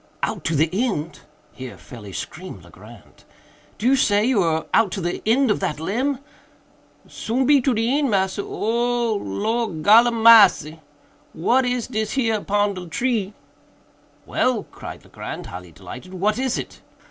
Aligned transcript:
"Out 0.23 0.43
to 0.45 0.55
the 0.55 0.67
end!" 0.73 1.19
here 1.53 1.77
fairly 1.77 2.11
screamed 2.11 2.63
Legrand, 2.63 3.23
"do 3.77 3.85
you 3.85 3.95
say 3.95 4.25
you 4.25 4.41
are 4.41 4.65
out 4.73 4.91
to 4.93 4.99
the 4.99 5.21
end 5.27 5.51
of 5.51 5.59
that 5.59 5.79
limb?" 5.79 6.17
"Soon 7.07 7.45
be 7.45 7.61
to 7.61 7.71
de 7.71 7.85
eend, 7.99 8.09
massa,—o 8.09 8.43
o 8.43 8.49
o 8.51 9.09
o 9.11 9.11
oh! 9.11 9.15
Lor 9.17 9.67
gol 9.67 10.07
a 10.07 10.11
marcy! 10.11 10.79
what 11.33 11.67
is 11.67 11.85
dis 11.85 12.13
here 12.13 12.41
pon 12.41 12.73
de 12.73 12.87
tree?" 12.87 13.35
"Well!" 14.25 14.63
cried 14.71 15.03
Legrand, 15.03 15.45
highly 15.45 15.71
delighted, 15.71 16.15
"what 16.15 16.39
is 16.39 16.57
it?" 16.57 16.81